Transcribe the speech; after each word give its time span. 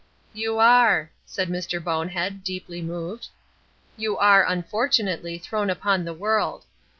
"You 0.33 0.57
are," 0.57 1.11
said 1.27 1.47
Mr. 1.49 1.79
Bonehead, 1.79 2.43
deeply 2.43 2.81
moved. 2.81 3.27
"You 3.97 4.17
are, 4.17 4.43
unfortunately, 4.47 5.37
thrown 5.37 5.69
upon 5.69 6.05
the 6.05 6.11
world. 6.15 6.65